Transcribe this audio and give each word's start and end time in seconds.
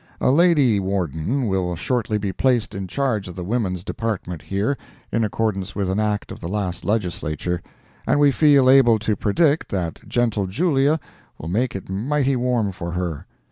A 0.19 0.31
lady 0.31 0.79
warden 0.79 1.45
will 1.45 1.75
shortly 1.75 2.17
be 2.17 2.33
placed 2.33 2.73
in 2.73 2.87
charge 2.87 3.27
of 3.27 3.35
the 3.35 3.43
women's 3.43 3.83
department 3.83 4.41
here, 4.41 4.75
in 5.11 5.23
accordance 5.23 5.75
with 5.75 5.91
an 5.91 5.99
act 5.99 6.31
of 6.31 6.39
the 6.39 6.49
last 6.49 6.83
Legislature, 6.83 7.61
and 8.07 8.19
we 8.19 8.31
feel 8.31 8.67
able 8.67 8.97
to 8.97 9.15
predict 9.15 9.69
that 9.69 9.99
Gentle 10.09 10.47
Julia 10.47 10.99
will 11.37 11.49
make 11.49 11.75
it 11.75 11.87
mighty 11.87 12.35
warm 12.35 12.71
for 12.71 12.93
her. 12.93 13.27